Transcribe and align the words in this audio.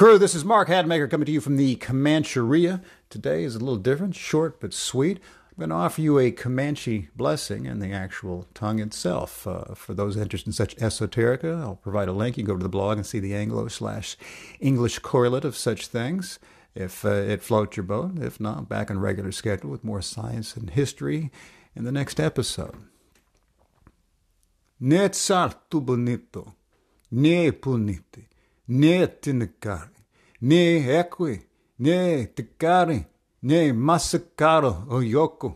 Crew, 0.00 0.16
this 0.16 0.34
is 0.34 0.46
Mark 0.46 0.68
Hatmaker 0.68 1.10
coming 1.10 1.26
to 1.26 1.32
you 1.32 1.42
from 1.42 1.58
the 1.58 1.76
Comancheria. 1.76 2.82
Today 3.10 3.44
is 3.44 3.54
a 3.54 3.58
little 3.58 3.76
different, 3.76 4.16
short 4.16 4.58
but 4.58 4.72
sweet. 4.72 5.18
I'm 5.50 5.58
going 5.58 5.68
to 5.68 5.76
offer 5.76 6.00
you 6.00 6.18
a 6.18 6.30
Comanche 6.30 7.10
blessing 7.14 7.66
in 7.66 7.80
the 7.80 7.92
actual 7.92 8.48
tongue 8.54 8.78
itself. 8.78 9.46
Uh, 9.46 9.74
for 9.74 9.92
those 9.92 10.16
interested 10.16 10.48
in 10.48 10.52
such 10.54 10.74
esoterica, 10.76 11.60
I'll 11.60 11.76
provide 11.76 12.08
a 12.08 12.12
link. 12.12 12.38
You 12.38 12.44
can 12.44 12.54
go 12.54 12.56
to 12.56 12.62
the 12.62 12.70
blog 12.70 12.96
and 12.96 13.04
see 13.04 13.20
the 13.20 13.34
Anglo 13.34 13.68
slash 13.68 14.16
English 14.58 15.00
correlate 15.00 15.44
of 15.44 15.54
such 15.54 15.88
things 15.88 16.38
if 16.74 17.04
uh, 17.04 17.10
it 17.10 17.42
floats 17.42 17.76
your 17.76 17.84
boat. 17.84 18.18
If 18.18 18.40
not, 18.40 18.70
back 18.70 18.90
on 18.90 19.00
regular 19.00 19.32
schedule 19.32 19.68
with 19.68 19.84
more 19.84 20.00
science 20.00 20.56
and 20.56 20.70
history 20.70 21.30
in 21.76 21.84
the 21.84 21.92
next 21.92 22.18
episode. 22.18 22.74
Ne 24.80 25.10
tu 25.10 25.80
bonito, 25.82 26.54
ne 27.10 27.50
punite, 27.50 28.28
ne 28.66 29.06
tinicari, 29.06 29.99
ne 30.40 30.98
equi, 30.98 31.40
ne 31.78 32.26
ticari, 32.34 33.04
ne 33.42 33.72
masakaro 33.72 34.86
oyoko, 34.90 35.54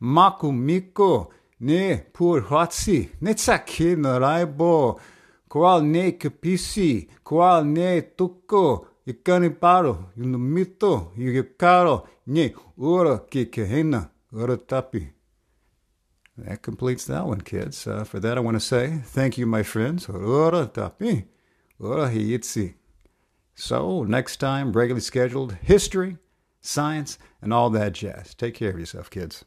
maku 0.00 0.52
miko, 0.52 1.30
ne 1.60 2.04
purhatsi, 2.12 3.08
ne 3.20 3.34
tsaki 3.34 3.96
naraibo, 3.96 5.00
qual 5.48 5.82
ne 5.82 6.12
capisi, 6.12 7.08
qual 7.24 7.64
ne 7.64 8.02
tuko, 8.16 8.86
ikani 9.06 9.50
paro, 9.50 10.10
mito, 10.16 11.12
yukaro, 11.16 12.06
ne 12.26 12.54
ura 12.76 13.18
kikehena, 13.30 14.08
ura 14.32 14.56
tapi. 14.56 15.12
That 16.38 16.62
completes 16.62 17.06
that 17.06 17.26
one, 17.26 17.40
kids. 17.40 17.86
Uh, 17.86 18.04
for 18.04 18.20
that, 18.20 18.36
I 18.36 18.40
want 18.40 18.56
to 18.56 18.60
say 18.60 19.00
thank 19.06 19.38
you, 19.38 19.46
my 19.46 19.62
friends. 19.62 20.06
Ora 20.08 20.66
tapi, 20.66 21.24
ora 21.80 22.10
hiitsi. 22.10 22.74
So, 23.58 24.04
next 24.04 24.36
time, 24.36 24.72
regularly 24.74 25.00
scheduled 25.00 25.54
history, 25.54 26.18
science, 26.60 27.18
and 27.40 27.54
all 27.54 27.70
that 27.70 27.94
jazz. 27.94 28.34
Take 28.34 28.54
care 28.54 28.70
of 28.70 28.78
yourself, 28.78 29.08
kids. 29.08 29.46